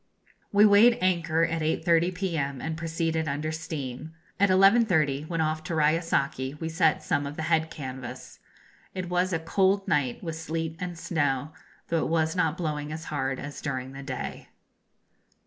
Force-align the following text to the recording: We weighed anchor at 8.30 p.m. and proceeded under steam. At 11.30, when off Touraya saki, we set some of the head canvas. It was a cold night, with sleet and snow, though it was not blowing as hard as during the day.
We 0.51 0.65
weighed 0.65 0.97
anchor 0.99 1.43
at 1.43 1.61
8.30 1.61 2.15
p.m. 2.15 2.59
and 2.59 2.75
proceeded 2.75 3.27
under 3.27 3.51
steam. 3.51 4.15
At 4.39 4.49
11.30, 4.49 5.27
when 5.27 5.41
off 5.41 5.63
Touraya 5.63 6.01
saki, 6.01 6.55
we 6.55 6.69
set 6.69 7.03
some 7.03 7.27
of 7.27 7.35
the 7.35 7.43
head 7.43 7.69
canvas. 7.69 8.39
It 8.95 9.09
was 9.09 9.31
a 9.31 9.37
cold 9.37 9.87
night, 9.87 10.23
with 10.23 10.35
sleet 10.35 10.75
and 10.79 10.97
snow, 10.97 11.51
though 11.89 12.03
it 12.03 12.09
was 12.09 12.35
not 12.35 12.57
blowing 12.57 12.91
as 12.91 13.03
hard 13.13 13.37
as 13.37 13.61
during 13.61 13.91
the 13.91 14.01
day. 14.01 14.49